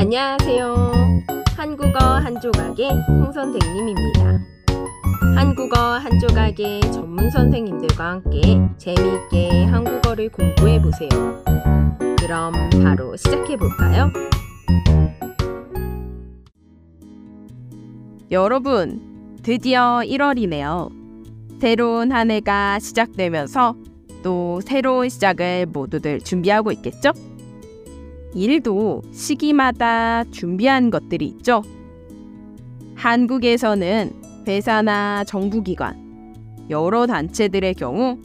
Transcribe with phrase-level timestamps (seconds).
[0.00, 0.92] 안녕하세요.
[1.58, 4.40] 한국어 한 조각의 홍 선생님입니다.
[5.36, 11.10] 한국어 한 조각의 전문 선생님들과 함께 재미있게 한국어를 공부해 보세요.
[12.18, 14.10] 그럼 바로 시작해 볼까요?
[18.30, 20.90] 여러분, 드디어 1월이네요.
[21.60, 23.76] 새로운 한 해가 시작되면서
[24.22, 27.12] 또 새로운 시작을 모두들 준비하고 있겠죠?
[28.34, 31.62] 일도 시기마다 준비한 것들이 있죠.
[32.94, 34.12] 한국에서는
[34.46, 38.18] 회사나 정부기관, 여러 단체들의 경우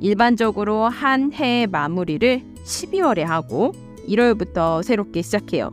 [0.00, 3.72] 일반적으로 한해 마무리를 12월에 하고
[4.08, 5.70] 1월부터 새롭게 시작해요.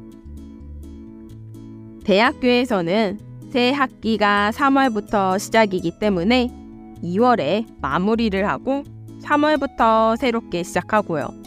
[2.03, 3.19] 대학교에서는
[3.51, 6.49] 새 학기가 3월부터 시작이기 때문에
[7.03, 8.83] 2월에 마무리를 하고
[9.21, 11.42] 3월부터 새롭게 시작하고요.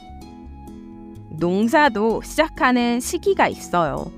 [1.39, 4.11] 농사도 시작하는 시기가 있어요.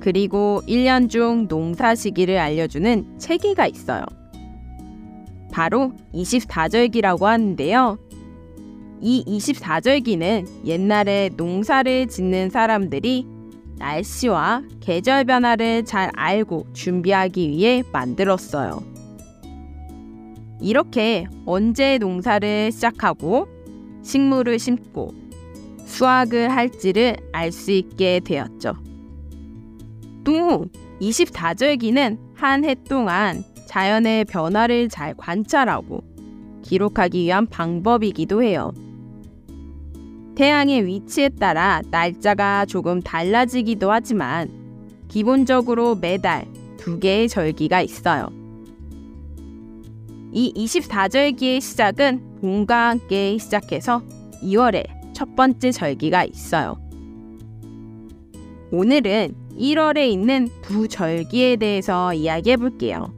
[0.00, 4.04] 그리고 1년 중 농사 시기를 알려주는 체계가 있어요.
[5.52, 7.98] 바로 24절기라고 하는데요.
[9.00, 13.26] 이 24절기는 옛날에 농사를 짓는 사람들이
[13.78, 18.82] 날씨와 계절 변화를 잘 알고 준비하기 위해 만들었어요.
[20.60, 23.46] 이렇게 언제 농사를 시작하고
[24.02, 25.25] 식물을 심고
[25.96, 28.74] 수확을 할지를 알 수 있게 되었죠.
[30.24, 30.66] 또
[31.00, 36.02] 24절기는 한 해 동안 자연의 변화를 잘 관찰하고
[36.62, 38.72] 기록하기 위한 방법이기도 해요.
[40.34, 44.50] 태양의 위치에 따라 날짜가 조금 달라지기도 하지만
[45.08, 48.28] 기본적으로 매달 두 개의 절기가 있어요.
[50.32, 54.02] 이 24절기의 시작은 봄과 함께 시작해서
[54.42, 56.76] 2월에 첫 번째 절기가 있어요.
[58.70, 63.14] 오늘은 1월에 있는 두 절기에 대해서 이야기해 볼게요.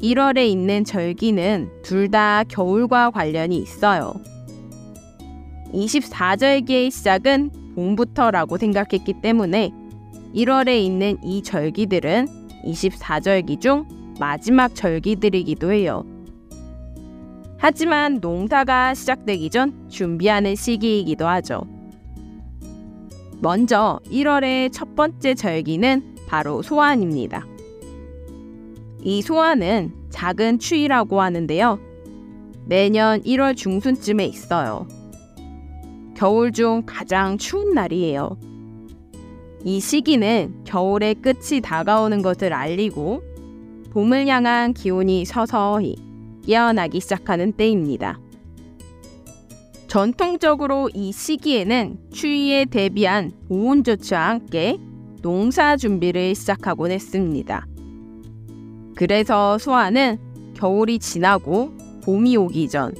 [0.00, 4.14] 1월에 있는 절기는 둘 다 겨울과 관련이 있어요.
[5.74, 9.72] 24절기의 시작은 봄부터라고 생각했기 때문에
[10.36, 12.28] 1월에 있는 이 절기들은
[12.64, 13.86] 24절기 중
[14.20, 16.04] 마지막 절기들이기도 해요.
[17.62, 21.60] 하지만 농사가 시작되기 전 준비하는 시기이기도 하죠.
[23.42, 27.44] 먼저 1월의 첫 번째 절기는 바로 소환입니다.
[29.02, 31.78] 이 소환은 작은 추위라고 하는데요.
[32.64, 34.88] 매년 1월 중순쯤에 있어요.
[36.16, 38.38] 겨울 중 가장 추운 날이에요.
[39.64, 43.22] 이 시기는 겨울의 끝이 다가오는 것을 알리고
[43.90, 46.09] 봄을 향한 기온이 서서히
[46.46, 48.18] 깨어나기 시작하는 때입니다.
[49.88, 54.78] 전통적으로 이 시기에는 추위에 대비한 보온 조치와 함께
[55.20, 57.66] 농사 준비를 시작하곤 했습니다.
[58.94, 60.18] 그래서 소아는
[60.54, 61.72] 겨울이 지나고
[62.04, 62.94] 봄이 오기 전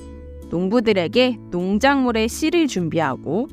[0.50, 3.48] 농부들에게 농작물의 씨를 준비하고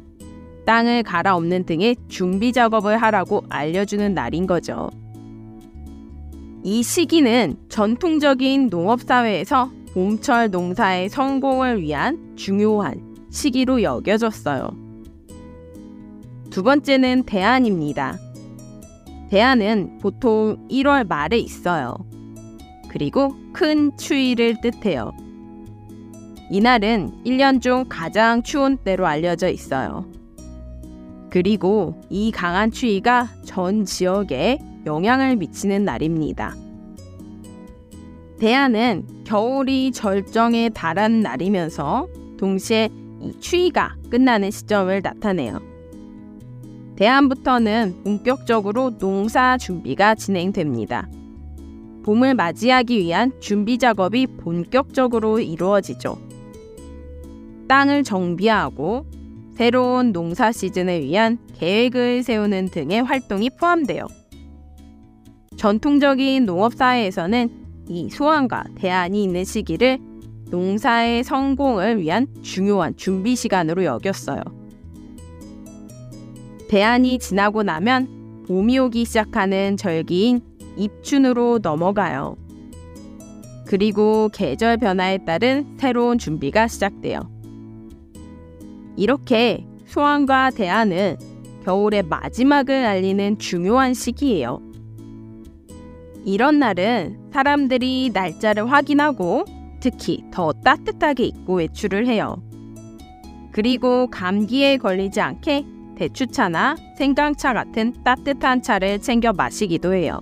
[0.66, 4.90] 땅을 갈아엎는 등의 준비 작업을 하라고 알려주는 날인 거죠.
[6.68, 14.72] 이 시기는 전통적인 농업사회에서 봄철 농사의 성공을 위한 중요한 시기로 여겨졌어요.
[16.50, 18.18] 두 번째는 대안입니다.
[19.30, 21.96] 대안은 보통 1월 말에 있어요.
[22.90, 25.14] 그리고 큰 추위를 뜻해요.
[26.52, 30.06] 이날은 1년 중 가장 추운 때로 알려져 있어요.
[31.30, 36.56] 그리고 이 강한 추위가 전 지역에 영향을 미치는 날입니다.
[38.40, 42.90] 대안은 겨울이 절정에 달한 날이면서 동시에
[43.22, 45.60] 이 추위가 끝나는 시점을 나타내요.
[46.96, 51.08] 대안부터는 본격적으로 농사 준비가 진행됩니다.
[52.04, 56.18] 봄을 맞이하기 위한 준비 작업이 본격적으로 이루어지죠.
[57.68, 59.06] 땅을 정비하고
[59.56, 64.08] 새로운 농사 시즌을 위한 계획을 세우는 등의 활동이 포함돼요.
[65.58, 67.50] 전통적인 농업사회에서는
[67.90, 70.00] 이 소환과 대안이 있는 시기를
[70.50, 74.42] 농사의 성공을 위한 중요한 준비 시간으로 여겼어요.
[76.70, 80.42] 대안이 지나고 나면 봄이 오기 시작하는 절기인
[80.78, 82.38] 입춘으로 넘어가요.
[83.66, 87.30] 그리고 계절 변화에 따른 새로운 준비가 시작돼요.
[88.96, 91.18] 이렇게 소환과 대안은
[91.64, 94.67] 겨울의 마지막을 알리는 중요한 시기예요.
[96.28, 99.46] 이런 날은 사람들이 날짜를 확인하고
[99.80, 102.44] 특히 더 따뜻하게 입고 외출을 해요.
[103.54, 105.64] 그리고 감기에 걸리지 않게
[105.96, 110.20] 대추차나 생강차 같은 따뜻한 차를 챙겨 마시기도 해요.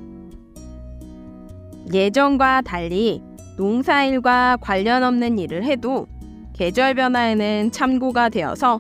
[1.92, 3.24] 예전과 달리
[3.58, 6.06] 농사일과 관련 없는 일을 해도
[6.54, 8.80] 계절 변화에는 참고가 되어서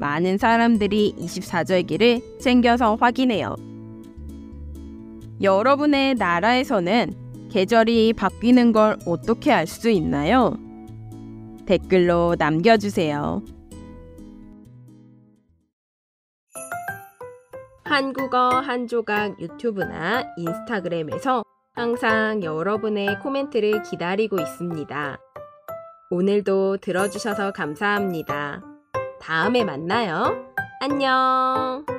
[0.00, 3.67] 많은 사람들이 24절기를 챙겨서 확인해요.
[5.42, 10.56] 여러분의 나라에서는 계절이 바뀌는 걸 어떻게 알 수 있나요?
[11.66, 13.42] 댓글로 남겨주세요.
[17.84, 21.42] 한국어 한 조각 유튜브나 인스타그램에서
[21.74, 25.18] 항상 여러분의 코멘트를 기다리고 있습니다.
[26.10, 28.62] 오늘도 들어주셔서 감사합니다.
[29.20, 30.52] 다음에 만나요.
[30.80, 31.97] 안녕!